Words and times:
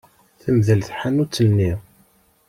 Temdel 0.41 0.79
tḥanut-nni. 0.83 1.71